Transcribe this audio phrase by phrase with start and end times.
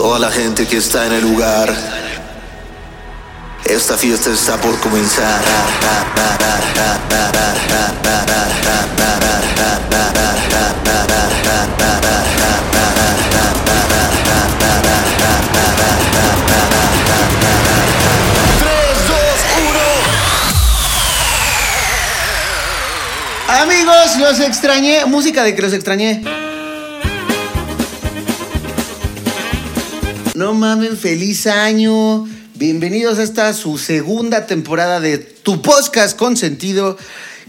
[0.00, 1.70] toda la gente que está en el lugar.
[3.66, 5.42] Esta fiesta está por comenzar.
[23.48, 25.04] Amigos, los extrañé.
[25.04, 26.49] Música de que los extrañé.
[30.40, 32.26] No mamen, feliz año.
[32.54, 36.96] Bienvenidos a esta su segunda temporada de Tu Podcast con sentido.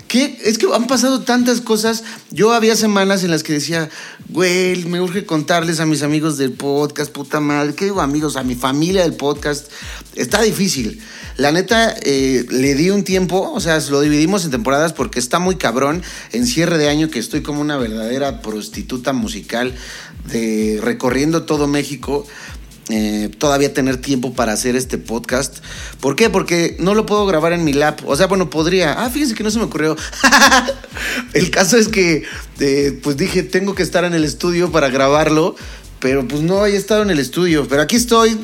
[0.09, 2.03] Que es que han pasado tantas cosas.
[2.31, 3.89] Yo había semanas en las que decía,
[4.27, 7.75] güey, me urge contarles a mis amigos del podcast, puta madre.
[7.75, 8.35] ¿Qué amigos?
[8.35, 9.71] A mi familia del podcast.
[10.15, 11.01] Está difícil.
[11.37, 15.39] La neta, eh, le di un tiempo, o sea, lo dividimos en temporadas porque está
[15.39, 16.03] muy cabrón.
[16.33, 19.73] En cierre de año que estoy como una verdadera prostituta musical
[20.29, 22.27] de recorriendo todo México.
[22.93, 25.59] Eh, todavía tener tiempo para hacer este podcast.
[26.01, 26.29] ¿Por qué?
[26.29, 28.01] Porque no lo puedo grabar en mi lap.
[28.05, 28.91] O sea, bueno, podría.
[28.91, 29.95] Ah, fíjense que no se me ocurrió.
[31.33, 32.23] el caso es que,
[32.59, 35.55] eh, pues dije, tengo que estar en el estudio para grabarlo.
[35.99, 37.65] Pero pues no he estado en el estudio.
[37.69, 38.37] Pero aquí estoy.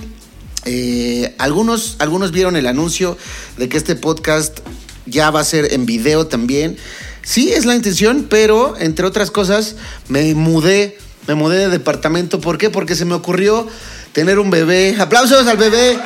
[0.64, 3.18] Eh, algunos, algunos vieron el anuncio
[3.58, 4.60] de que este podcast
[5.06, 6.78] ya va a ser en video también.
[7.22, 9.76] Sí, es la intención, pero entre otras cosas,
[10.08, 10.98] me mudé.
[11.28, 12.40] Me mudé de departamento.
[12.40, 12.70] ¿Por qué?
[12.70, 13.68] Porque se me ocurrió
[14.14, 14.96] tener un bebé.
[15.00, 15.98] Aplausos al bebé.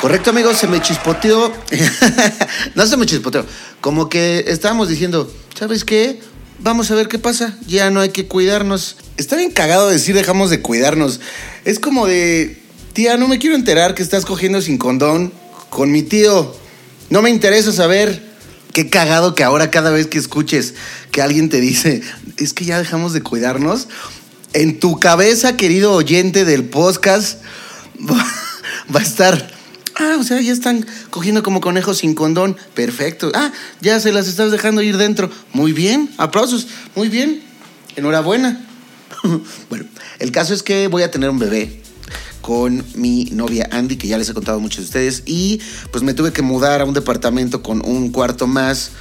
[0.00, 1.52] Correcto, amigos, se me chispoteó.
[2.74, 3.44] no se me chispoteó.
[3.80, 6.20] Como que estábamos diciendo, ¿sabes qué?
[6.58, 7.56] Vamos a ver qué pasa.
[7.66, 8.96] Ya no hay que cuidarnos.
[9.16, 11.20] Está bien cagado decir dejamos de cuidarnos.
[11.64, 12.62] Es como de,
[12.94, 15.32] tía, no me quiero enterar que estás cogiendo sin condón
[15.68, 16.54] con mi tío.
[17.10, 18.30] No me interesa saber.
[18.72, 20.74] Qué cagado que ahora cada vez que escuches
[21.10, 22.02] que alguien te dice,
[22.36, 23.88] es que ya dejamos de cuidarnos,
[24.52, 27.42] en tu cabeza, querido oyente del podcast,
[28.08, 29.50] va a estar.
[29.96, 32.56] Ah, o sea, ya están cogiendo como conejos sin condón.
[32.74, 33.30] Perfecto.
[33.34, 35.30] Ah, ya se las estás dejando ir dentro.
[35.52, 36.10] Muy bien.
[36.16, 36.68] Aplausos.
[36.94, 37.42] Muy bien.
[37.96, 38.66] Enhorabuena.
[39.68, 39.84] bueno,
[40.18, 41.82] el caso es que voy a tener un bebé
[42.40, 45.22] con mi novia Andy, que ya les he contado a muchos de ustedes.
[45.26, 45.60] Y
[45.90, 48.92] pues me tuve que mudar a un departamento con un cuarto más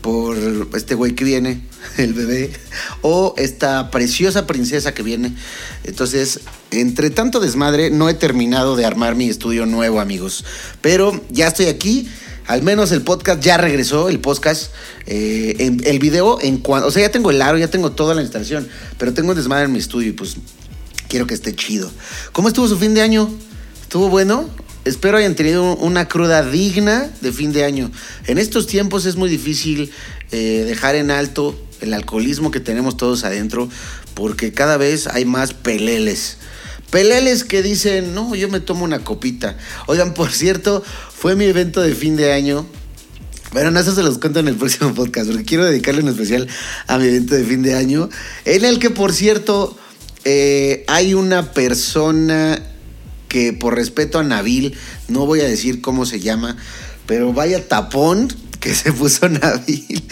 [0.00, 0.36] por
[0.74, 1.60] este güey que viene,
[1.98, 2.52] el bebé,
[3.02, 5.34] o esta preciosa princesa que viene.
[5.84, 6.40] Entonces,
[6.70, 10.44] entre tanto desmadre, no he terminado de armar mi estudio nuevo, amigos.
[10.80, 12.08] Pero ya estoy aquí.
[12.46, 14.72] Al menos el podcast ya regresó, el podcast,
[15.06, 18.22] eh, el video en cuanto, o sea, ya tengo el aro, ya tengo toda la
[18.22, 18.66] instalación,
[18.98, 20.36] pero tengo un desmadre en mi estudio y pues
[21.06, 21.88] quiero que esté chido.
[22.32, 23.30] ¿Cómo estuvo su fin de año?
[23.82, 24.48] ¿Estuvo bueno?
[24.84, 27.90] Espero hayan tenido una cruda digna de fin de año.
[28.26, 29.92] En estos tiempos es muy difícil
[30.32, 33.68] eh, dejar en alto el alcoholismo que tenemos todos adentro
[34.14, 36.38] porque cada vez hay más peleles.
[36.90, 39.56] Peleles que dicen, no, yo me tomo una copita.
[39.86, 40.82] Oigan, por cierto,
[41.14, 42.66] fue mi evento de fin de año.
[43.52, 46.48] Bueno, no, eso se los cuento en el próximo podcast, porque quiero dedicarle un especial
[46.86, 48.08] a mi evento de fin de año,
[48.44, 49.76] en el que, por cierto,
[50.24, 52.60] eh, hay una persona
[53.30, 54.76] que por respeto a Nabil,
[55.08, 56.56] no voy a decir cómo se llama,
[57.06, 60.02] pero vaya tapón que se puso Nabil.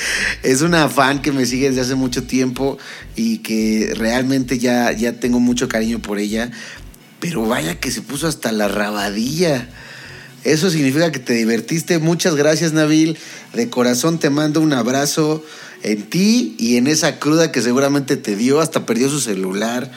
[0.42, 2.78] Es una fan que me sigue desde hace mucho tiempo
[3.16, 6.50] y que realmente ya, ya tengo mucho cariño por ella.
[7.20, 9.68] Pero vaya que se puso hasta la rabadilla.
[10.44, 11.98] Eso significa que te divertiste.
[11.98, 13.18] Muchas gracias, Nabil.
[13.52, 15.44] De corazón te mando un abrazo
[15.82, 18.60] en ti y en esa cruda que seguramente te dio.
[18.60, 19.90] Hasta perdió su celular.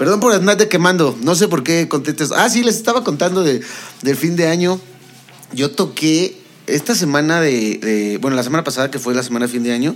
[0.00, 1.14] Perdón por andarte quemando.
[1.20, 2.32] No sé por qué contestas.
[2.34, 3.60] Ah, sí, les estaba contando de,
[4.00, 4.80] del fin de año.
[5.52, 9.62] Yo toqué esta semana de, Bueno, la semana pasada, que fue la semana de fin
[9.62, 9.94] de año.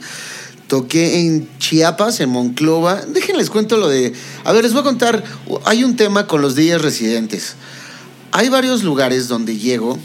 [0.66, 3.00] Toqué en Chiapas, en Monclova.
[3.06, 4.12] Déjenles cuento lo de.
[4.44, 5.25] A ver, les voy a contar.
[5.65, 7.54] Hay un tema con los días residentes.
[8.31, 9.98] Hay varios lugares donde llego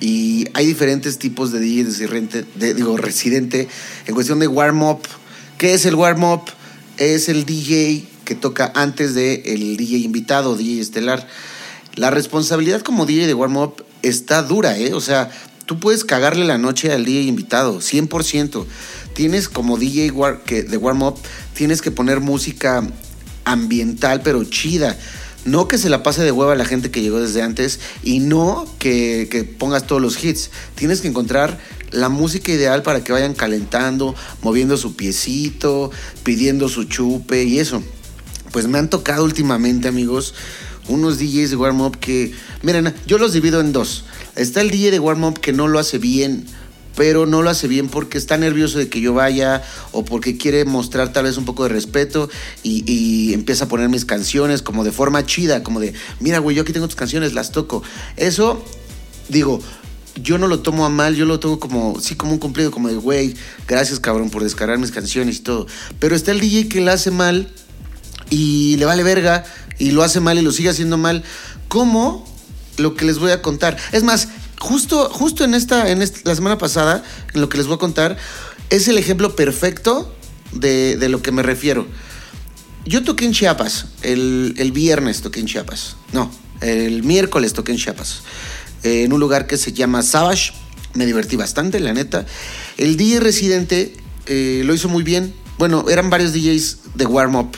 [0.00, 3.68] y hay diferentes tipos de DJ de, digo, residente
[4.04, 5.00] en cuestión de warm-up.
[5.56, 6.42] ¿Qué es el warm-up?
[6.98, 11.26] Es el DJ que toca antes del el DJ invitado, DJ estelar.
[11.94, 14.92] La responsabilidad como DJ de warm-up está dura, ¿eh?
[14.92, 15.30] O sea,
[15.64, 18.66] tú puedes cagarle la noche al DJ invitado, 100%.
[19.14, 20.12] Tienes como DJ
[20.68, 21.18] de warm-up,
[21.54, 22.86] tienes que poner música
[23.46, 24.98] ambiental, pero chida.
[25.46, 28.18] No que se la pase de hueva a la gente que llegó desde antes y
[28.18, 30.50] no que, que, pongas todos los hits.
[30.74, 31.60] Tienes que encontrar
[31.92, 35.92] la música ideal para que vayan calentando, moviendo su piecito,
[36.24, 37.80] pidiendo su chupe y eso.
[38.56, 40.32] Pues me han tocado últimamente, amigos,
[40.88, 42.32] unos DJs de warm-up que,
[42.62, 44.04] miren, yo los divido en dos.
[44.34, 46.46] Está el DJ de warm-up que no lo hace bien
[46.96, 49.62] pero no lo hace bien porque está nervioso de que yo vaya
[49.92, 52.30] o porque quiere mostrar tal vez un poco de respeto
[52.62, 56.62] y, empieza a poner mis canciones como de forma chida, como de, mira, güey, yo
[56.62, 57.82] aquí tengo tus canciones, las toco.
[58.16, 58.64] Eso,
[59.28, 59.60] digo,
[60.14, 62.88] yo no lo tomo a mal, yo lo tomo como, sí, como un cumplido, como
[62.88, 63.36] de, güey,
[63.68, 65.66] gracias cabrón por descargar mis canciones y todo.
[65.98, 67.52] Pero está el DJ que la hace mal
[68.30, 69.44] y le vale verga
[69.78, 71.22] y lo hace mal y lo sigue haciendo mal.
[71.68, 72.26] ¿Cómo?
[72.76, 73.76] Lo que les voy a contar.
[73.92, 74.28] Es más,
[74.58, 77.02] justo, justo en esta, en esta, la semana pasada,
[77.34, 78.16] en lo que les voy a contar,
[78.70, 80.14] es el ejemplo perfecto
[80.52, 81.86] de, lo que me refiero.
[82.84, 85.96] Yo toqué en Chiapas, el, el viernes toqué en Chiapas.
[86.12, 86.30] No,
[86.60, 88.22] el miércoles toqué en Chiapas
[88.82, 90.52] en un lugar que se llama Savage.
[90.94, 92.26] Me divertí bastante, la neta.
[92.78, 93.94] El DJ residente
[94.26, 95.34] eh, lo hizo muy bien.
[95.58, 97.56] Bueno, eran varios DJs de warm-up.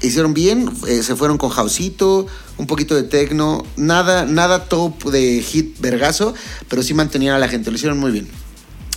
[0.00, 5.42] Hicieron bien, eh, se fueron con Jausito, un poquito de techno, nada, nada top de
[5.42, 6.34] hit vergazo,
[6.68, 8.28] pero sí mantenían a la gente, lo hicieron muy bien.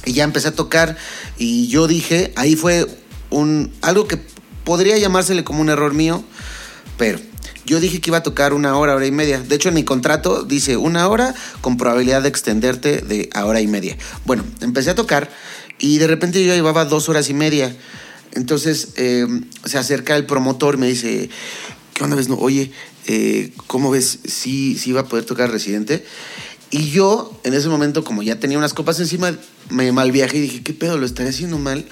[0.06, 0.98] Y ya empecé a tocar
[1.38, 2.88] y yo dije, ahí fue
[3.30, 4.20] un algo que
[4.64, 6.24] podría llamársele como un error mío,
[6.98, 7.20] pero
[7.66, 9.40] yo dije que iba a tocar una hora, hora y media.
[9.40, 13.62] De hecho, en mi contrato dice una hora con probabilidad de extenderte de a hora
[13.62, 13.98] y media.
[14.26, 15.30] Bueno, empecé a tocar
[15.80, 17.76] y de repente yo llevaba dos horas y media.
[18.34, 19.28] Entonces eh,
[19.66, 21.30] se acerca el promotor y me dice,
[21.94, 22.30] ¿qué onda ves?
[22.30, 22.72] No, oye,
[23.08, 24.20] eh, ¿cómo ves?
[24.26, 26.06] Sí, sí va a poder tocar Residente.
[26.70, 29.36] Y yo, en ese momento, como ya tenía unas copas encima,
[29.70, 30.98] me mal viajé y dije, ¿qué pedo?
[30.98, 31.86] ¿Lo estaré haciendo mal?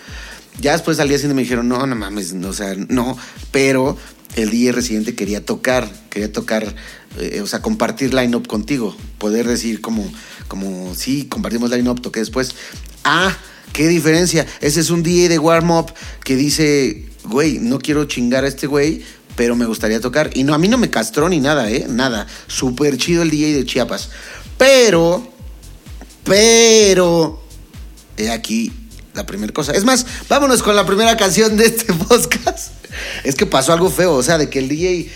[0.61, 3.17] Ya después al día siguiente me dijeron, no, no mames, no, o sea, no,
[3.51, 3.97] pero
[4.35, 6.75] el DJ residente quería tocar, quería tocar,
[7.17, 10.09] eh, o sea, compartir line-up contigo, poder decir como,
[10.47, 12.55] como, sí, compartimos line-up, toqué después.
[13.03, 13.37] Ah,
[13.73, 15.93] qué diferencia, ese es un DJ de warm-up
[16.23, 19.03] que dice, güey, no quiero chingar a este güey,
[19.35, 20.31] pero me gustaría tocar.
[20.33, 21.85] Y no, a mí no me castró ni nada, ¿eh?
[21.87, 22.27] Nada.
[22.47, 24.09] Súper chido el DJ de Chiapas.
[24.57, 25.31] Pero,
[26.25, 27.41] pero,
[28.17, 28.73] he aquí
[29.13, 29.71] la primera cosa.
[29.71, 32.73] Es más, vámonos con la primera canción de este podcast.
[33.23, 35.09] Es que pasó algo feo, o sea, de que el DJ,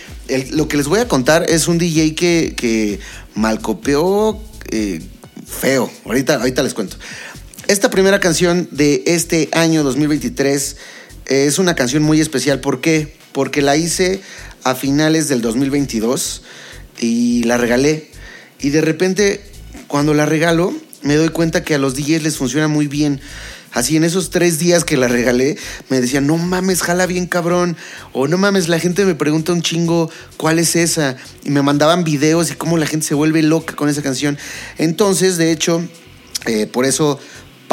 [0.52, 3.00] lo que les voy a contar es un DJ que, que
[3.36, 5.02] malcopeó eh,
[5.46, 5.92] feo.
[6.06, 6.98] Ahorita, ahorita les cuento.
[7.70, 10.76] Esta primera canción de este año 2023
[11.28, 12.60] es una canción muy especial.
[12.60, 13.16] ¿Por qué?
[13.32, 14.20] Porque la hice
[14.66, 16.44] a finales del 2022
[17.00, 18.12] y la regalé.
[18.60, 19.46] Y de repente,
[19.88, 20.74] cuando la regalo,
[21.04, 23.22] me doy cuenta que a los DJs les funciona muy bien.
[23.72, 25.58] Así en esos tres días que la regalé,
[25.88, 27.78] me decían, no mames, jala bien cabrón.
[28.12, 31.16] O no mames, la gente me pregunta un chingo cuál es esa.
[31.46, 34.38] Y me mandaban videos y cómo la gente se vuelve loca con esa canción.
[34.78, 35.82] Entonces, de hecho,
[36.46, 37.20] eh, por eso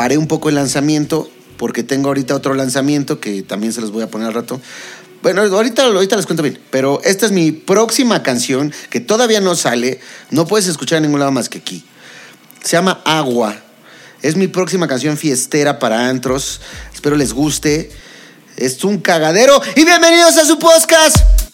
[0.00, 4.02] paré un poco el lanzamiento, porque tengo ahorita otro lanzamiento que también se los voy
[4.02, 4.58] a poner al rato.
[5.20, 9.54] Bueno, ahorita, ahorita les cuento bien, pero esta es mi próxima canción que todavía no
[9.54, 10.00] sale,
[10.30, 11.84] no puedes escuchar en ningún lado más que aquí.
[12.64, 13.54] Se llama Agua.
[14.22, 16.62] Es mi próxima canción fiestera para antros.
[16.94, 17.90] Espero les guste.
[18.56, 19.60] Es un cagadero.
[19.76, 21.49] Y bienvenidos a su podcast.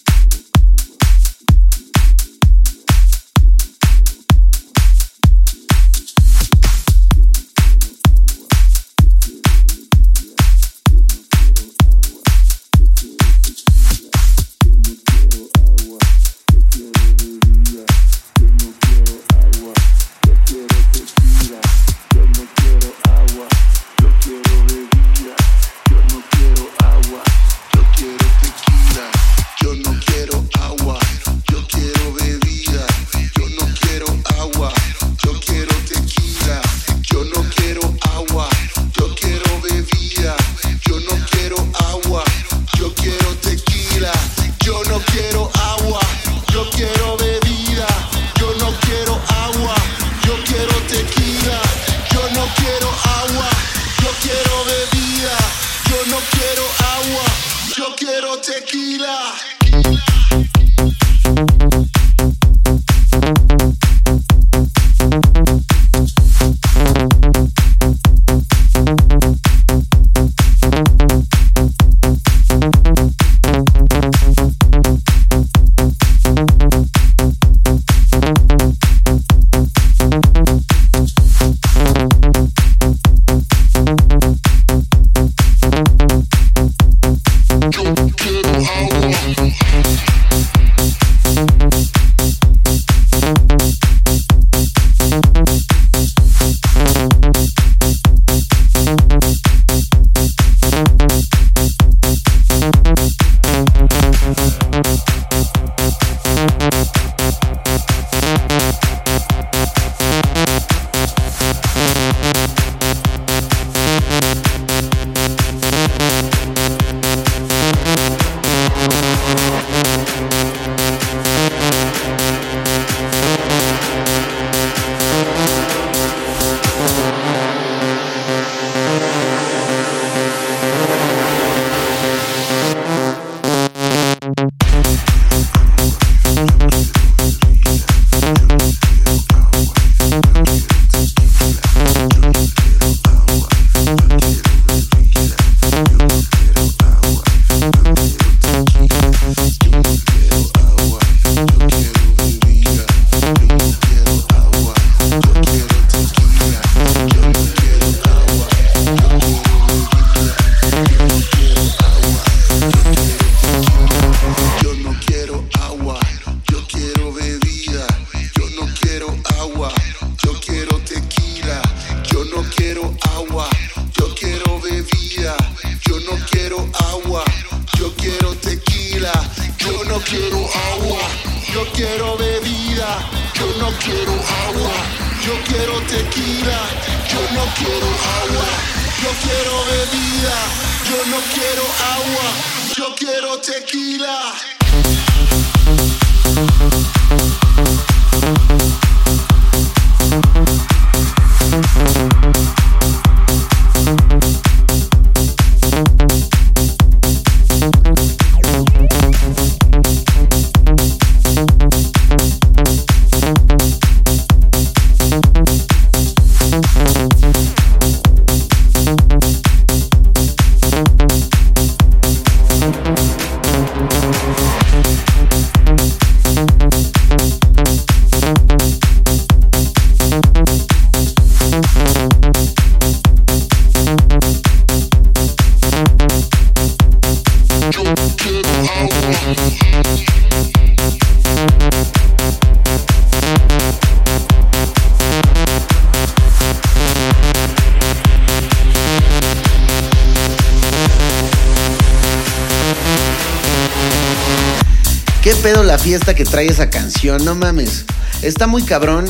[255.46, 257.24] Pedo la fiesta que trae esa canción?
[257.24, 257.84] No mames.
[258.20, 259.08] Está muy cabrón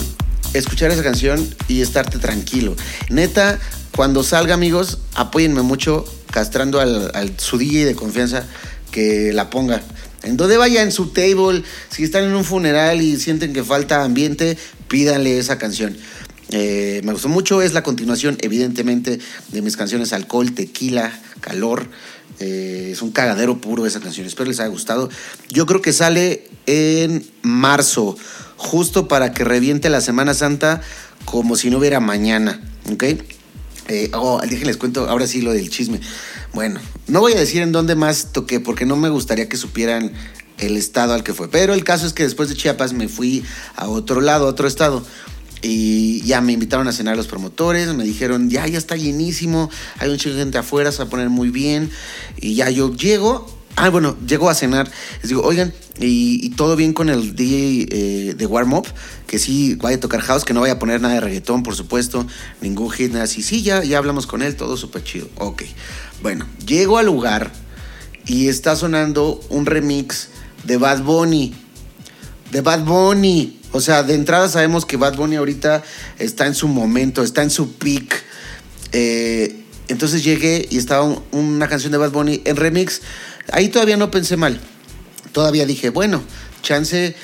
[0.53, 2.77] escuchar esa canción y estarte tranquilo.
[3.09, 3.59] Neta,
[3.97, 8.45] cuando salga, amigos, apóyenme mucho castrando al, al su DJ de confianza
[8.91, 9.81] que la ponga.
[10.25, 14.05] En donde vaya en su table, si están en un funeral y sienten que falta
[14.05, 15.97] ambiente, pídanle esa canción.
[16.51, 19.21] Eh, me gustó mucho, es la continuación, evidentemente,
[19.53, 21.87] de mis canciones Alcohol, Tequila, Calor.
[22.39, 24.27] Eh, es un cagadero puro esa canción.
[24.27, 25.09] Espero les haya gustado.
[25.49, 28.17] Yo creo que sale en marzo,
[28.57, 30.83] justo para que reviente la Semana Santa
[31.25, 32.61] como si no hubiera mañana.
[32.93, 33.05] ¿Ok?
[33.89, 36.01] Eh, oh, déjenles cuento ahora sí lo del chisme.
[36.53, 40.13] Bueno, no voy a decir en dónde más toqué porque no me gustaría que supieran
[40.59, 41.49] el estado al que fue.
[41.49, 43.45] Pero el caso es que después de Chiapas me fui
[43.77, 45.05] a otro lado, a otro estado.
[45.67, 49.69] Y ya me invitaron a cenar los promotores, me dijeron, ya, ya está llenísimo,
[49.99, 51.91] hay un chingo de gente afuera, se va a poner muy bien.
[52.37, 54.89] Y ya yo llego, ah, bueno, llego a cenar,
[55.23, 58.87] les digo, oigan, y, y todo bien con el DJ eh, de Warm Up,
[59.27, 61.75] que sí vaya a tocar house, que no vaya a poner nada de reggaetón, por
[61.75, 62.27] supuesto,
[62.61, 63.43] ningún hit, nada así.
[63.43, 65.29] Sí, ya, ya hablamos con él, todo súper chido.
[65.37, 65.65] Ok,
[66.23, 67.51] bueno, llego al lugar
[68.25, 70.29] y está sonando un remix
[70.65, 71.55] de Bad Bunny.
[72.53, 73.61] De Bad Bunny.
[73.77, 75.83] O sea, de entrada sabemos que Bad Bunny ahorita
[76.19, 78.23] está en su momento, está en su peak.
[78.93, 83.03] Eh, entonces llegué y estaba un- una canción de Bad Bunny en remix.
[83.53, 84.61] Ahí todavía no pensé mal.
[85.33, 86.23] Todavía dije, bueno,
[86.63, 87.15] Chance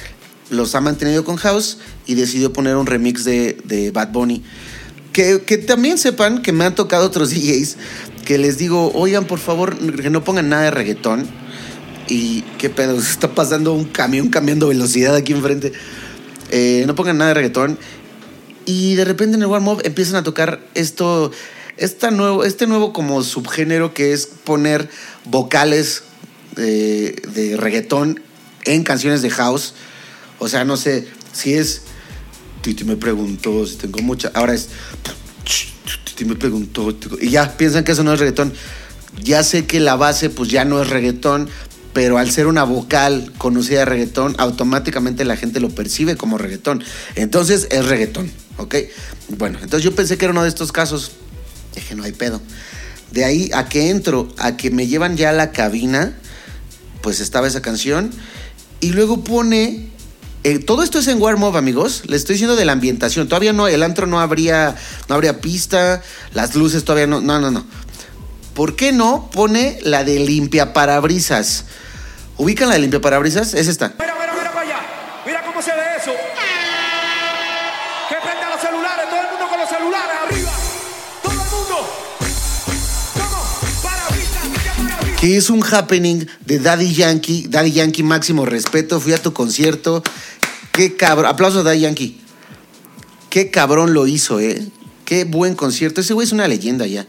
[0.51, 4.43] los ha mantenido con House y decidió poner un remix de, de Bad Bunny.
[5.13, 7.77] Que, que también sepan que me han tocado otros DJs
[8.27, 11.27] que les digo, oigan, por favor, que no pongan nada de reggaetón.
[12.09, 15.73] Y qué pedo, está pasando un camión cambiando velocidad aquí enfrente.
[16.53, 17.79] Eh, no pongan nada de reggaetón.
[18.65, 21.33] Y de repente en el warm up empiezan a tocar esto,
[21.79, 24.89] esta nuevo, este nuevo como subgénero que es poner
[25.25, 26.05] vocales
[26.55, 28.21] de, de reggaetón
[28.65, 29.75] en canciones de house.
[30.39, 31.83] O sea, no sé si es.
[32.61, 34.31] Titi me preguntó si tengo mucha.
[34.35, 34.69] Ahora es.
[36.05, 36.97] Titi me preguntó.
[37.21, 38.53] Y ya piensan que eso no es reggaetón.
[39.23, 41.49] Ya sé que la base, pues ya no es reggaetón.
[41.93, 46.83] Pero al ser una vocal conocida de reggaetón, automáticamente la gente lo percibe como reggaetón.
[47.17, 48.77] Entonces es reggaetón, ¿ok?
[49.29, 51.13] Bueno, entonces yo pensé que era uno de estos casos.
[51.75, 52.41] Dije, no hay pedo.
[53.11, 56.17] De ahí a que entro, a que me llevan ya a la cabina,
[57.03, 58.11] pues estaba esa canción.
[58.81, 59.91] Y luego pone.
[60.45, 62.05] eh, todo esto es en Warm Up, amigos.
[62.07, 63.29] Le estoy diciendo de la ambientación.
[63.29, 64.77] Todavía no, el antro no habría,
[65.09, 67.21] no habría pista, las luces todavía no.
[67.21, 67.67] No, no, no.
[68.55, 71.65] ¿Por qué no pone la de limpia parabrisas?
[72.37, 73.55] ¿Ubican la de limpia parabrisas?
[73.55, 73.95] Es esta.
[73.99, 74.81] Mira, mira, mira para allá.
[75.25, 76.13] Mira cómo se ve eso.
[78.11, 80.53] Que prenda los celulares, todo el mundo con los celulares arriba.
[81.23, 81.77] Todo el mundo.
[83.15, 83.83] ¿Cómo?
[83.83, 85.21] Parabrisas, parabrisas.
[85.21, 87.47] que es un happening de Daddy Yankee.
[87.49, 89.01] Daddy Yankee, máximo respeto.
[89.01, 90.03] Fui a tu concierto.
[90.73, 91.27] Qué cabrón.
[91.27, 92.21] Aplausos a Daddy Yankee.
[93.31, 94.63] Qué cabrón lo hizo, ¿eh?
[95.07, 96.03] Qué buen concierto.
[96.03, 97.07] Ese güey es una leyenda ya.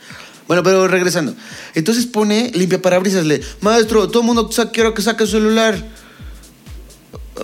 [0.47, 1.35] Bueno, pero regresando.
[1.73, 3.25] Entonces pone limpia parabrisas.
[3.25, 5.83] Le, maestro, todo el mundo quiero que saque el celular.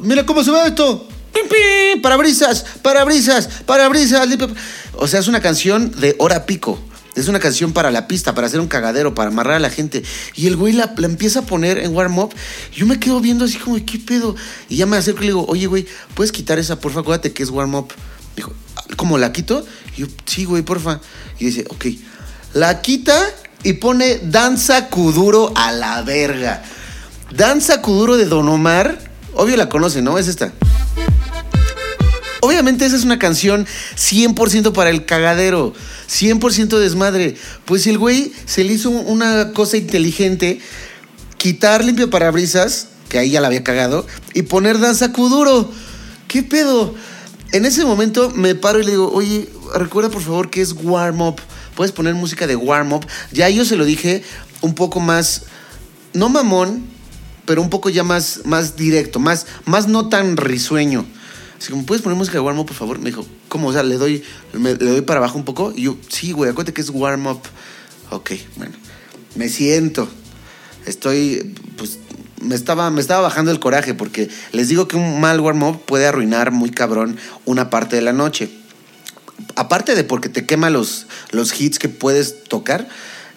[0.01, 1.08] Mira cómo se ve esto.
[1.34, 4.27] Pim, pim, Parabrisas, parabrisas, parabrisas.
[4.27, 4.50] limpia-
[4.94, 6.79] O sea, es una canción de hora pico.
[7.15, 10.03] Es una canción para la pista, para hacer un cagadero, para amarrar a la gente.
[10.36, 12.34] Y el güey la, empieza a poner en warm up.
[12.74, 14.36] Yo me quedo viendo así como, ¿qué pedo?
[14.70, 17.01] Y ya me acerco y le digo, oye, güey, ¿puedes quitar esa, porfa?
[17.01, 17.88] Acuérdate que es warm up.
[18.36, 18.53] Dijo,
[18.96, 19.65] ¿cómo la quito?
[19.98, 21.01] Y yo, sí, güey, porfa.
[21.39, 21.86] Y dice, ok.
[22.53, 23.15] La quita
[23.63, 26.63] y pone Danza Kuduro a la verga.
[27.32, 28.98] Danza Kuduro de Don Omar.
[29.36, 30.18] Obvio la conoce, ¿no?
[30.18, 30.51] Es esta.
[32.41, 35.74] Obviamente esa es una canción 100% para el cagadero,
[36.10, 37.36] 100% desmadre.
[37.65, 40.60] Pues el güey se le hizo una cosa inteligente,
[41.38, 45.70] quitar limpio parabrisas, que ahí ya la había cagado, y poner danza kuduro.
[46.27, 46.96] ¿Qué pedo?
[47.51, 51.22] En ese momento me paro y le digo, oye, recuerda por favor que es warm
[51.22, 51.41] up.
[51.79, 53.07] Puedes poner música de warm up.
[53.31, 54.21] Ya yo se lo dije
[54.59, 55.43] un poco más,
[56.12, 56.83] no mamón,
[57.45, 61.05] pero un poco ya más, más directo, más, más no tan risueño.
[61.57, 63.00] Así como, ¿puedes poner música de warm up, por favor?
[63.00, 63.69] Me dijo, ¿cómo?
[63.69, 65.71] O sea, le doy, le doy para abajo un poco.
[65.74, 67.39] Y yo, sí, güey, acuérdate que es warm up.
[68.09, 68.74] Ok, bueno.
[69.36, 70.09] Me siento.
[70.86, 72.00] Estoy, pues,
[72.41, 75.86] me estaba, me estaba bajando el coraje porque les digo que un mal warm up
[75.86, 78.59] puede arruinar muy cabrón una parte de la noche.
[79.55, 82.88] Aparte de porque te quema los, los hits que puedes tocar,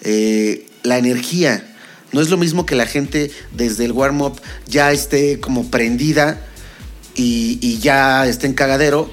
[0.02, 1.68] eh, la energía.
[2.12, 6.44] No es lo mismo que la gente desde el warm up ya esté como prendida
[7.14, 9.10] y, y ya esté en cagadero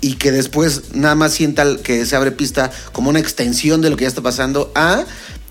[0.00, 3.96] y que después nada más sienta que se abre pista como una extensión de lo
[3.96, 5.04] que ya está pasando a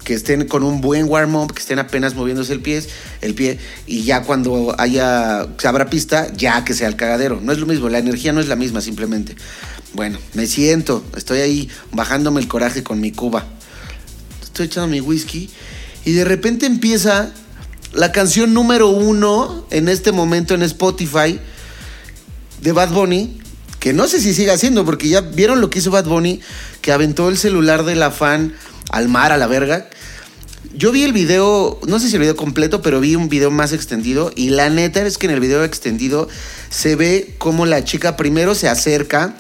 [0.03, 2.83] que estén con un buen warm up, que estén apenas moviéndose el pie,
[3.21, 7.39] el pie y ya cuando haya se abra pista, ya que sea el cagadero.
[7.41, 9.35] No es lo mismo, la energía no es la misma simplemente.
[9.93, 13.45] Bueno, me siento, estoy ahí bajándome el coraje con mi cuba.
[14.41, 15.49] Estoy echando mi whisky
[16.05, 17.31] y de repente empieza
[17.93, 21.39] la canción número uno en este momento en Spotify
[22.61, 23.39] de Bad Bunny,
[23.79, 26.41] que no sé si sigue haciendo, porque ya vieron lo que hizo Bad Bunny,
[26.81, 28.53] que aventó el celular de la fan
[28.89, 29.89] al mar, a la verga.
[30.73, 33.73] Yo vi el video, no sé si el video completo, pero vi un video más
[33.73, 36.27] extendido y la neta es que en el video extendido
[36.69, 39.35] se ve como la chica primero se acerca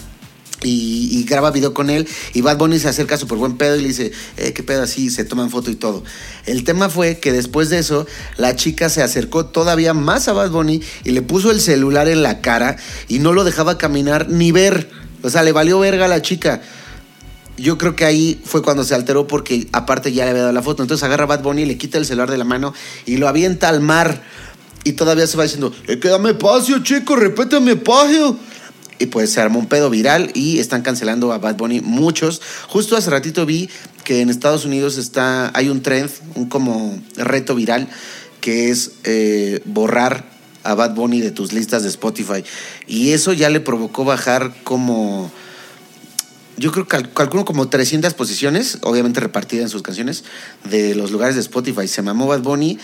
[0.63, 3.81] y, y graba video con él y Bad Bunny se acerca súper buen pedo y
[3.81, 6.03] le dice, eh, qué pedo así, se toman foto y todo.
[6.45, 8.07] El tema fue que después de eso
[8.37, 12.23] la chica se acercó todavía más a Bad Bunny y le puso el celular en
[12.23, 14.89] la cara y no lo dejaba caminar ni ver.
[15.21, 16.61] O sea, le valió verga a la chica.
[17.59, 20.61] Yo creo que ahí fue cuando se alteró porque aparte ya le había dado la
[20.61, 20.81] foto.
[20.81, 22.73] Entonces agarra a Bad Bunny, le quita el celular de la mano
[23.05, 24.21] y lo avienta al mar.
[24.83, 28.37] Y todavía se va diciendo, eh, quédame espacio, chico, repéteme espacio.
[28.97, 32.41] Y pues se armó un pedo viral y están cancelando a Bad Bunny muchos.
[32.67, 33.69] Justo hace ratito vi
[34.03, 37.87] que en Estados Unidos está, hay un trend, un como reto viral,
[38.41, 40.25] que es eh, borrar
[40.63, 42.43] a Bad Bunny de tus listas de Spotify.
[42.87, 45.31] Y eso ya le provocó bajar como
[46.59, 50.23] yo creo que cal- calculo como 300 posiciones, obviamente repartidas en sus canciones,
[50.69, 51.87] de los lugares de Spotify.
[51.87, 52.77] Se mamó Bad Bunny,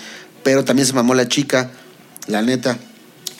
[0.44, 1.72] pero también se mamó la chica,
[2.28, 2.78] la neta.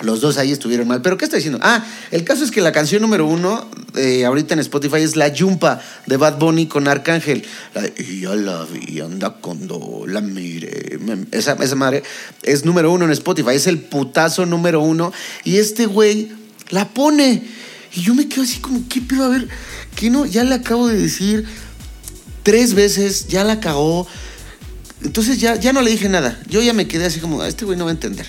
[0.02, 1.02] Los dos ahí estuvieron mal.
[1.02, 1.58] ¿Pero qué está diciendo?
[1.62, 5.30] Ah, el caso es que la canción número uno eh, ahorita en Spotify es La
[5.30, 7.46] Yumpa de Bad Bunny con Arcángel.
[7.98, 11.00] Y ya la vi, anda cuando la mire.
[11.32, 12.04] Esa, esa madre
[12.44, 15.14] es número uno en Spotify, es el putazo número uno.
[15.46, 16.30] Y este güey
[16.72, 17.44] la pone.
[17.96, 19.26] Y yo me quedo así como, ¿qué pedo?
[19.26, 19.48] A ver,
[19.96, 20.26] ¿qué no?
[20.26, 21.46] Ya le acabo de decir
[22.44, 24.08] tres veces, ya la cagó.
[25.02, 26.40] Entonces ya, ya no le dije nada.
[26.50, 28.26] Yo ya me quedé así como, "Ah, este güey no va a entender.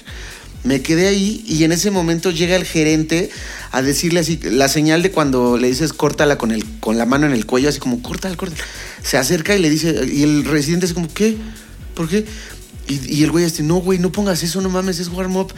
[0.62, 3.30] Me quedé ahí y en ese momento llega el gerente
[3.72, 7.26] a decirle así, la señal de cuando le dices córtala con, el, con la mano
[7.26, 8.62] en el cuello, así como córtala, córtala.
[9.02, 11.36] Se acerca y le dice, y el residente es como, ¿qué?
[11.94, 12.24] ¿Por qué?
[12.88, 15.52] Y, el güey este, no, güey, no pongas eso, no mames, es warm up.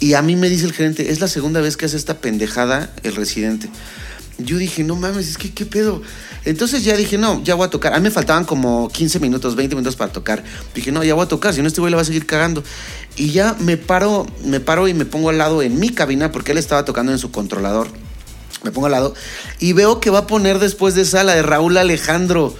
[0.00, 2.90] Y a mí me dice el gerente, es la segunda vez que hace esta pendejada
[3.02, 3.68] el residente.
[4.38, 6.00] Yo dije, no mames, es que qué pedo.
[6.46, 7.92] Entonces ya dije, no, ya voy a tocar.
[7.92, 10.42] A mí me faltaban como 15 minutos, 20 minutos para tocar.
[10.74, 12.64] Dije, no, ya voy a tocar, si no este güey le va a seguir cagando.
[13.16, 16.52] Y ya me paro, me paro y me pongo al lado en mi cabina porque
[16.52, 17.88] él estaba tocando en su controlador.
[18.62, 19.14] Me pongo al lado
[19.58, 22.54] y veo que va a poner después de esa la de Raúl Alejandro.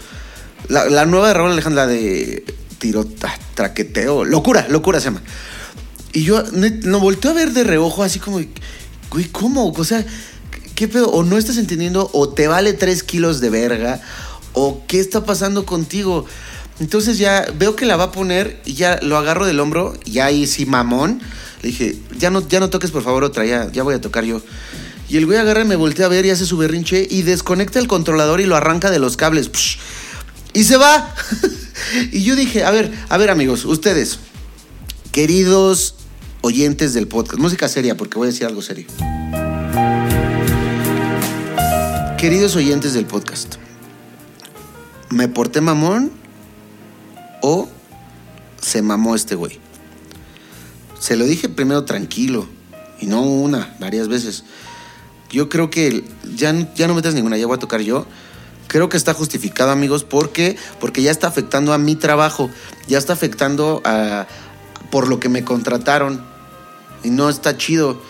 [0.69, 2.45] La, la nueva de Raúl Alejandro, la de
[2.79, 3.07] tiro,
[3.55, 5.23] traqueteo, locura, locura se llama.
[6.13, 8.41] Y yo lo volteo a ver de reojo, así como,
[9.11, 9.71] güey, ¿cómo?
[9.71, 10.05] O sea,
[10.75, 11.11] ¿qué pedo?
[11.11, 14.01] O no estás entendiendo, o te vale tres kilos de verga,
[14.53, 16.27] o qué está pasando contigo.
[16.81, 20.19] Entonces ya veo que la va a poner y ya lo agarro del hombro, y
[20.19, 21.21] ahí sí mamón.
[21.63, 24.25] Le dije, ya no, ya no toques por favor otra, ya, ya voy a tocar
[24.25, 24.41] yo.
[25.09, 27.79] Y el güey agarra y me voltea a ver y hace su berrinche y desconecta
[27.79, 29.51] el controlador y lo arranca de los cables.
[29.53, 29.79] Psh,
[30.55, 31.15] y se va.
[32.13, 34.19] y yo dije, a ver, a ver amigos, ustedes,
[35.13, 35.97] queridos
[36.43, 38.87] oyentes del podcast, música seria, porque voy a decir algo serio.
[42.19, 43.57] Queridos oyentes del podcast,
[45.11, 46.11] ¿me porté mamón
[47.43, 47.69] o
[48.61, 49.59] se mamó este güey?
[50.99, 52.47] Se lo dije primero tranquilo,
[53.01, 54.45] y no una, varias veces.
[55.31, 56.05] Yo creo que
[56.37, 58.07] ya, ya no metas ninguna, ya voy a tocar yo.
[58.67, 62.51] Creo que está justificado, amigos, porque porque ya está afectando a mi trabajo,
[62.87, 64.27] ya está afectando a
[64.91, 66.23] por lo que me contrataron
[67.03, 68.01] y no está chido.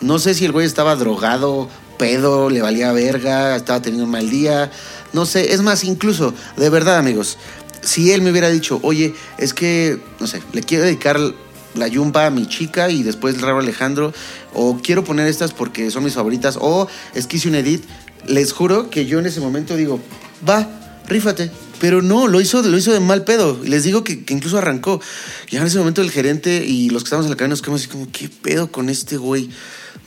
[0.00, 4.28] No sé si el güey estaba drogado, pedo, le valía verga, estaba teniendo un mal
[4.28, 4.70] día.
[5.12, 7.38] No sé, es más, incluso, de verdad, amigos,
[7.82, 11.18] si él me hubiera dicho, oye, es que, no sé, le quiero dedicar
[11.74, 14.12] la yumba a mi chica y después el raro Alejandro,
[14.54, 17.84] o quiero poner estas porque son mis favoritas, o es que hice un edit,
[18.26, 20.00] les juro que yo en ese momento digo,
[20.48, 20.68] va,
[21.06, 21.50] rífate.
[21.80, 23.60] Pero no, lo hizo, lo hizo de mal pedo.
[23.64, 25.00] Les digo que, que incluso arrancó.
[25.50, 27.82] Ya en ese momento el gerente y los que estábamos en la cabina nos quedamos
[27.82, 29.50] así como, ¿qué pedo con este güey?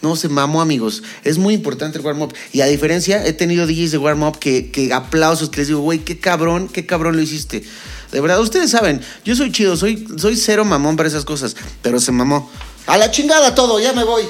[0.01, 1.03] No, se mamó, amigos.
[1.23, 2.33] Es muy importante el warm-up.
[2.53, 5.99] Y a diferencia, he tenido DJs de warm-up que, que aplausos, que les digo, güey,
[5.99, 7.63] qué cabrón, qué cabrón lo hiciste.
[8.11, 11.99] De verdad, ustedes saben, yo soy chido, soy, soy cero mamón para esas cosas, pero
[11.99, 12.49] se mamó.
[12.87, 14.23] A la chingada todo, ya me voy.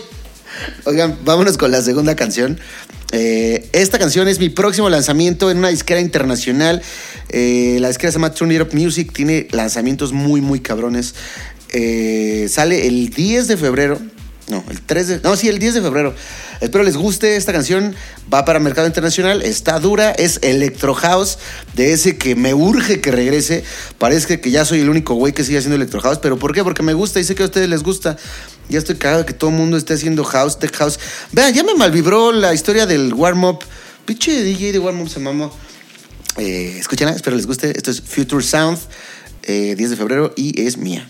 [0.86, 2.60] Oigan, vámonos con la segunda canción.
[3.12, 6.82] Eh, esta canción es mi próximo lanzamiento en una disquera internacional.
[7.30, 9.12] Eh, la disquera se llama Turn It Up Music.
[9.14, 11.16] Tiene lanzamientos muy, muy cabrones.
[11.72, 14.00] Eh, sale el 10 de febrero.
[14.48, 15.20] No, el 3 de...
[15.22, 16.14] No, sí, el 10 de febrero.
[16.60, 17.96] Espero les guste esta canción.
[18.32, 19.42] Va para mercado internacional.
[19.44, 20.12] Está dura.
[20.12, 21.38] Es Electro House.
[21.76, 23.64] De ese que me urge que regrese.
[23.98, 26.20] Parece que ya soy el único güey que sigue haciendo Electro House.
[26.20, 26.64] ¿Pero por qué?
[26.64, 28.18] Porque me gusta y que a ustedes les gusta.
[28.70, 31.00] Ya estoy cagado que todo el mundo esté haciendo house, tech house.
[31.32, 33.60] Vean, ya me malvibró la historia del warm-up.
[34.06, 35.52] Pinche DJ de warm-up se mamó.
[36.38, 37.76] Eh, espero les guste.
[37.76, 38.78] Esto es Future Sound,
[39.44, 41.08] eh, 10 de febrero y es mía.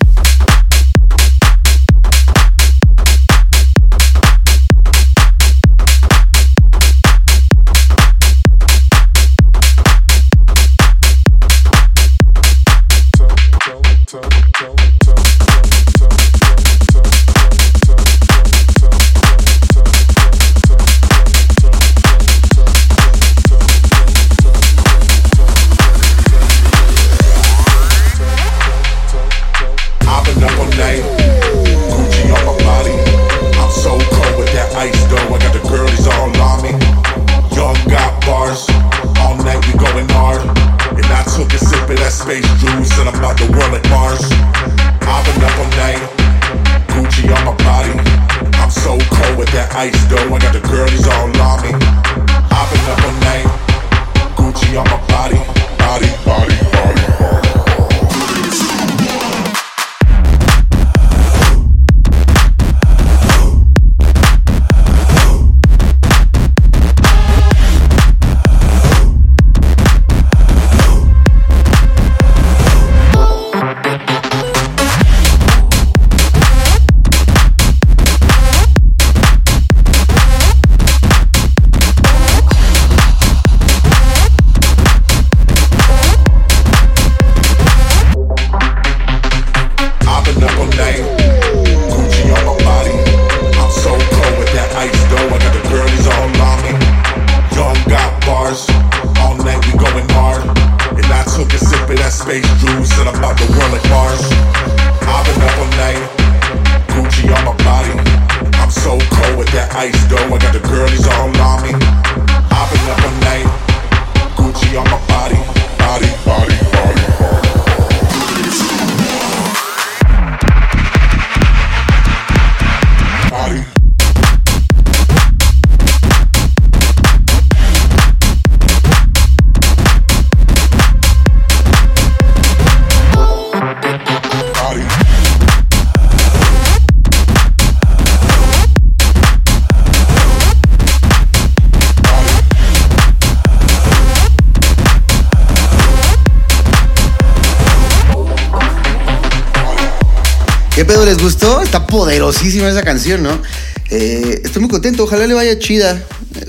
[151.09, 151.59] Les gustó?
[151.63, 153.41] Está poderosísima esa canción, ¿no?
[153.89, 156.03] Eh, estoy muy contento, ojalá le vaya chida.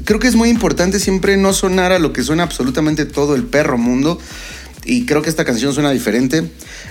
[0.05, 3.45] Creo que es muy importante siempre no sonar a lo que suena absolutamente todo el
[3.45, 4.19] perro mundo.
[4.85, 6.51] Y creo que esta canción suena diferente.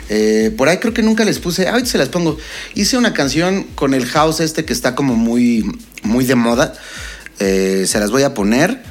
[0.10, 1.68] Eh, por ahí creo que nunca les puse.
[1.68, 2.38] Ahorita se las pongo.
[2.74, 5.64] Hice una canción con el house este que está como muy,
[6.02, 6.74] muy de moda.
[7.38, 8.82] Eh, se las voy a poner.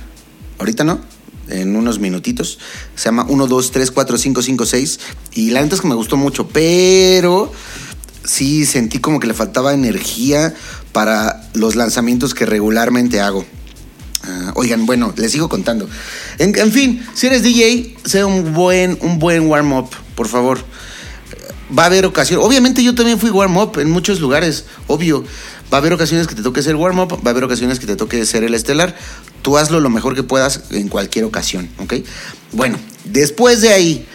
[0.60, 1.00] Ahorita no.
[1.48, 2.60] En unos minutitos.
[2.94, 5.00] Se llama 1, 2, 3, 4, 5, 5, 6.
[5.32, 6.46] Y la neta es que me gustó mucho.
[6.46, 7.52] Pero
[8.28, 10.54] sí sentí como que le faltaba energía
[10.92, 13.44] para los lanzamientos que regularmente hago.
[14.24, 15.88] Ah, oigan, bueno, les sigo contando.
[16.38, 20.58] En, fin, si eres DJ, sea un buen, un buen warm-up, por favor.
[21.76, 22.44] Va a haber ocasiones.
[22.44, 25.24] Obviamente yo también fui warm-up en muchos lugares, obvio.
[25.72, 27.96] Va a haber ocasiones que te toque ser warm-up, va a haber ocasiones que te
[27.96, 28.96] toque ser el estelar.
[29.42, 31.94] Tú hazlo lo mejor que puedas en cualquier ocasión, ¿ok?
[32.52, 34.06] Bueno, después de ahí,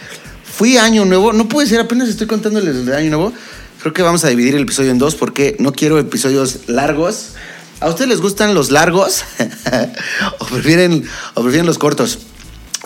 [0.44, 1.32] fui Año Nuevo.
[1.32, 3.32] No puede ser, apenas estoy contándoles de Año Nuevo.
[3.84, 7.32] Creo que vamos a dividir el episodio en dos porque no quiero episodios largos.
[7.80, 9.24] ¿A ustedes les gustan los largos?
[10.38, 12.20] ¿O, prefieren, ¿O prefieren los cortos?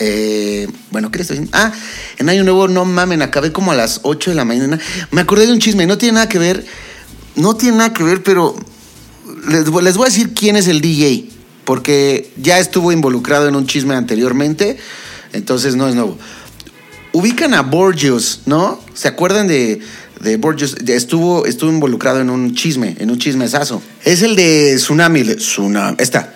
[0.00, 1.56] Eh, bueno, ¿qué les estoy diciendo?
[1.56, 1.72] Ah,
[2.16, 4.80] en Año Nuevo, no mamen, acabé como a las 8 de la mañana.
[5.12, 6.66] Me acordé de un chisme, no tiene nada que ver.
[7.36, 8.56] No tiene nada que ver, pero
[9.46, 11.28] les, les voy a decir quién es el DJ.
[11.64, 14.78] Porque ya estuvo involucrado en un chisme anteriormente.
[15.32, 16.18] Entonces no es nuevo.
[17.12, 18.80] Ubican a Borgios, ¿no?
[18.94, 19.80] ¿Se acuerdan de,
[20.20, 20.76] de Borgios?
[20.84, 23.82] Ya Estuvo, estuvo involucrado en un chisme, en un chismesazo.
[24.04, 25.22] Es el de Tsunami.
[25.36, 25.96] Tsunami.
[25.98, 26.34] Está.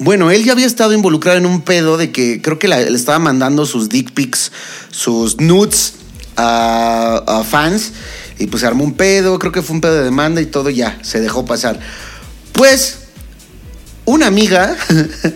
[0.00, 2.94] Bueno, él ya había estado involucrado en un pedo de que creo que la- le
[2.96, 4.52] estaba mandando sus dick pics,
[4.90, 5.94] sus nudes
[6.36, 7.92] a, a fans.
[8.38, 10.68] Y pues se armó un pedo, creo que fue un pedo de demanda y todo
[10.68, 11.78] ya, se dejó pasar.
[12.52, 12.98] Pues
[14.04, 14.76] una amiga,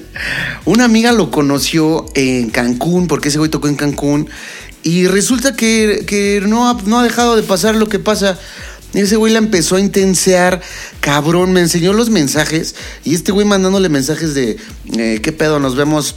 [0.64, 4.28] una amiga lo conoció en Cancún, porque ese güey tocó en Cancún,
[4.82, 8.38] y resulta que, que no, ha, no ha dejado de pasar lo que pasa.
[8.94, 10.62] Ese güey la empezó a intensear,
[11.00, 14.56] cabrón, me enseñó los mensajes, y este güey mandándole mensajes de,
[14.96, 15.60] eh, ¿qué pedo?
[15.60, 16.14] Nos vemos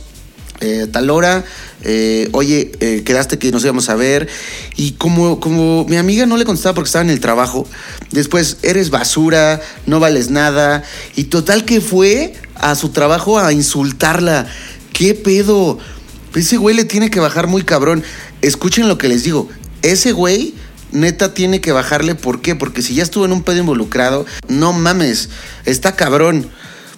[0.62, 1.44] eh, tal hora,
[1.84, 2.72] eh, oye,
[3.04, 4.30] quedaste que nos íbamos a ver.
[4.78, 7.68] Y como, como mi amiga no le contestaba porque estaba en el trabajo,
[8.12, 10.84] después eres basura, no vales nada.
[11.16, 14.48] Y total que fue a su trabajo a insultarla.
[14.94, 15.80] ¿Qué pedo?
[16.36, 18.04] Ese güey le tiene que bajar muy cabrón.
[18.42, 19.50] Escuchen lo que les digo.
[19.82, 20.54] Ese güey
[20.92, 22.16] neta tiene que bajarle.
[22.16, 22.56] ¿Por qué?
[22.56, 25.30] Porque si ya estuvo en un pedo involucrado, no mames,
[25.66, 26.50] está cabrón.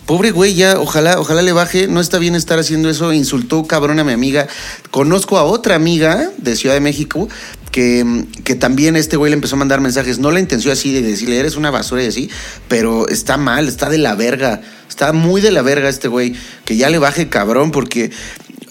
[0.05, 1.87] Pobre güey, ya, ojalá, ojalá le baje.
[1.87, 3.13] No está bien estar haciendo eso.
[3.13, 4.47] Insultó cabrón a mi amiga.
[4.91, 7.29] Conozco a otra amiga de Ciudad de México
[7.71, 10.19] que, que también este güey le empezó a mandar mensajes.
[10.19, 12.29] No la intenció así de decirle, eres una basura y así,
[12.67, 14.61] pero está mal, está de la verga.
[14.89, 16.35] Está muy de la verga este güey.
[16.65, 18.11] Que ya le baje cabrón porque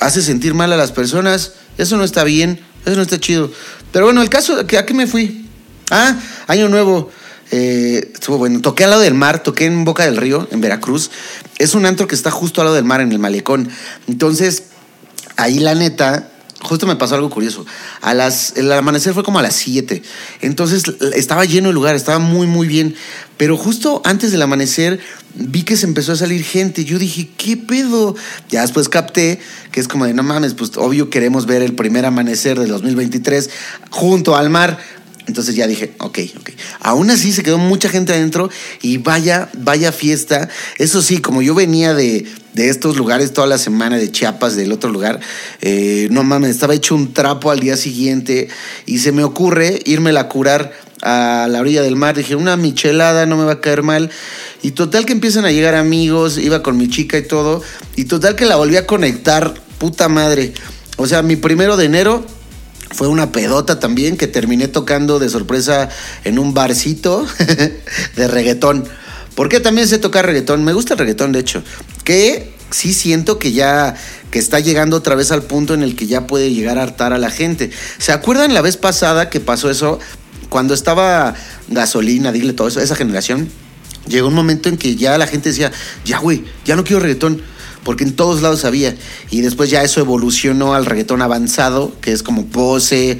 [0.01, 1.53] hace sentir mal a las personas.
[1.79, 3.51] Eso no está bien, eso no está chido.
[3.93, 5.47] Pero bueno, el caso, ¿a qué me fui?
[5.91, 7.11] Ah, Año Nuevo.
[7.51, 8.63] Eh, estuvo bueno.
[8.63, 11.11] Toqué al lado del mar, toqué en Boca del Río, en Veracruz.
[11.59, 13.69] Es un antro que está justo al lado del mar, en el malecón.
[14.09, 14.65] Entonces,
[15.37, 16.31] ahí la neta,
[16.63, 17.67] justo me pasó algo curioso.
[18.01, 20.03] A las, el amanecer fue como a las 7.
[20.41, 22.97] Entonces estaba lleno el lugar, estaba muy, muy bien.
[23.43, 25.01] Pero justo antes del amanecer
[25.35, 26.85] vi que se empezó a salir gente.
[26.85, 28.15] Yo dije, ¿qué pedo?
[28.51, 29.41] Ya después capté
[29.73, 33.51] que es como de, no mames, pues obvio queremos ver el primer amanecer del 2023
[33.91, 34.79] junto al mar.
[35.27, 36.51] Entonces ya dije, ok, ok.
[36.83, 38.49] Aún así se quedó mucha gente adentro
[38.81, 40.49] y vaya, vaya fiesta.
[40.79, 44.71] Eso sí, como yo venía de, de estos lugares toda la semana, de Chiapas, del
[44.71, 45.19] otro lugar,
[45.63, 48.47] eh, no mames, estaba hecho un trapo al día siguiente
[48.87, 50.73] y se me ocurre irme a curar
[51.03, 52.17] a la orilla del mar.
[52.17, 54.11] Dije, una michelada no me va a caer mal.
[54.63, 57.63] Y total que empiezan a llegar amigos, iba con mi chica y todo.
[57.97, 60.55] Y total que la volví a conectar, puta madre.
[60.97, 62.25] O sea, mi primero de enero
[62.93, 65.89] fue una pedota también que terminé tocando de sorpresa
[66.25, 67.27] en un barcito
[68.17, 68.89] de reggaetón.
[69.35, 70.63] Porque también sé tocar reggaetón.
[70.65, 71.63] Me gusta el reggaetón, de hecho.
[72.05, 73.97] Que sí siento que ya
[74.31, 77.13] que está llegando otra vez al punto en el que ya puede llegar a hartar
[77.13, 77.71] a la gente.
[77.99, 80.01] ¿Se acuerdan la vez pasada que pasó eso?
[80.53, 81.35] Cuando estaba
[81.69, 83.49] gasolina, dile todo eso, esa generación.
[84.07, 85.73] Llegó un momento en que ya la gente decía,
[86.05, 87.41] ya güey, ya no quiero reggaetón
[87.85, 88.95] porque en todos lados había.
[89.31, 93.19] Y después ya eso evolucionó al reggaetón avanzado, que es como pose,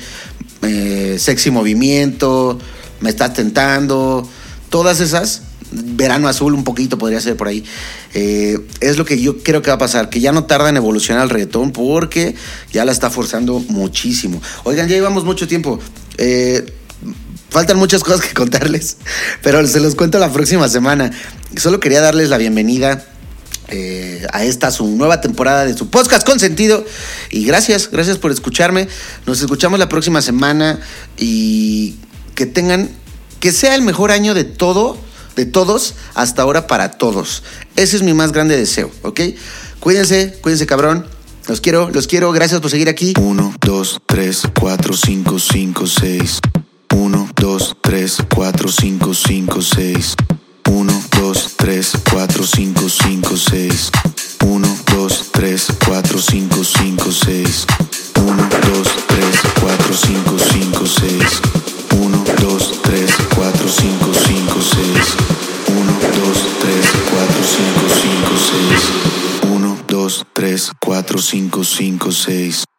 [0.61, 2.59] eh, sexy movimiento,
[3.01, 4.29] me estás tentando,
[4.69, 5.45] todas esas.
[5.75, 7.65] Verano azul un poquito podría ser por ahí.
[8.13, 10.77] Eh, es lo que yo creo que va a pasar, que ya no tarda en
[10.77, 12.35] evolucionar el reggaetón porque
[12.75, 14.43] ya la está forzando muchísimo.
[14.65, 15.81] Oigan, ya llevamos mucho tiempo.
[16.19, 16.67] Eh,
[17.53, 18.97] faltan muchas cosas que contarles,
[19.43, 21.11] pero se los cuento la próxima semana.
[21.57, 23.05] Solo quería darles la bienvenida
[23.69, 26.85] eh, a esta su nueva temporada de su podcast con sentido.
[27.31, 28.89] Y gracias, gracias por escucharme.
[29.27, 30.81] Nos escuchamos la próxima semana
[31.19, 31.97] y
[32.35, 32.91] que tengan,
[33.39, 34.99] que sea el mejor año de todo,
[35.37, 37.43] de todos, hasta ahora para todos.
[37.77, 39.21] Ese es mi más grande deseo, ¿ok?
[39.79, 41.07] Cuídense, cuídense cabrón.
[41.49, 42.33] Los quiero, los quiero.
[42.33, 43.15] Gracias por seguir aquí.
[43.19, 46.41] 1, 2, 3, 4, 5, 5, 6.
[46.93, 50.17] 1, 2, 3, 4, 5, 5, 6.
[50.69, 53.91] 1, 2, 3, 4, 5, 5, 6.
[54.45, 57.67] 1, 2, 3, 4, 5, 5, 6.
[58.15, 61.41] 1, 2, 3, 4, 5, 5, 6.
[61.97, 65.17] 1, 2, 3, 4, 5, 5, 6.
[65.69, 68.93] 1, 2, 3, 4, 5, 5, 6.
[69.49, 72.72] 1, 2, 3, 4, 5, 5, 6.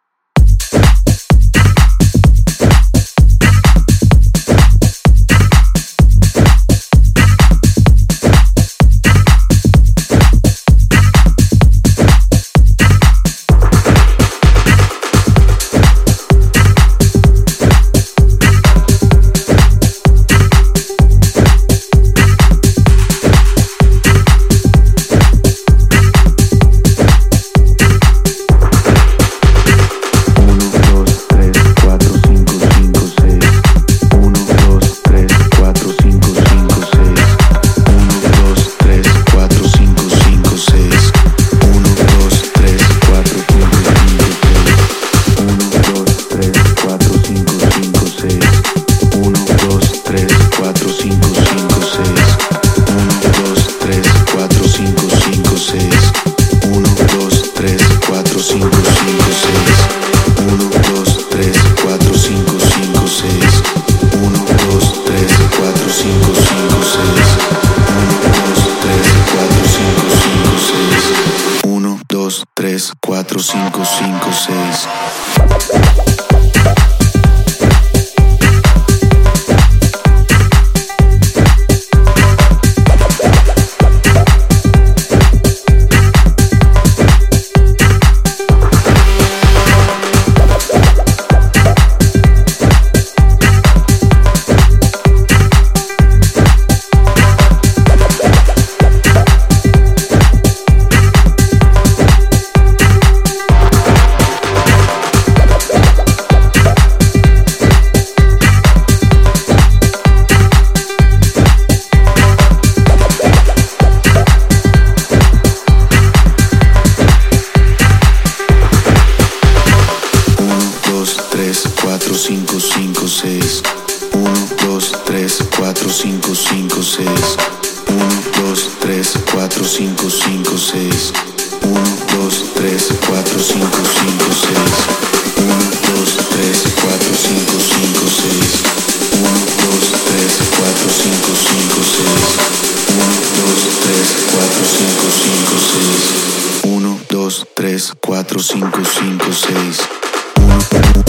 [147.34, 149.89] 2, 3, 4, 5, 5, 6.
[150.38, 151.04] 1, 1,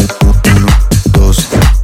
[1.12, 1.83] 2, 3.